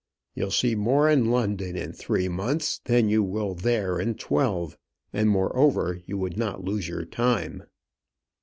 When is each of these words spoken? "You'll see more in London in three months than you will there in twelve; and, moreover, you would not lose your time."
"You'll 0.33 0.49
see 0.49 0.73
more 0.73 1.07
in 1.07 1.29
London 1.29 1.75
in 1.77 1.93
three 1.93 2.27
months 2.27 2.79
than 2.85 3.07
you 3.07 3.21
will 3.21 3.53
there 3.53 3.99
in 3.99 4.15
twelve; 4.15 4.75
and, 5.13 5.29
moreover, 5.29 6.01
you 6.07 6.17
would 6.17 6.37
not 6.39 6.63
lose 6.63 6.87
your 6.87 7.05
time." 7.05 7.65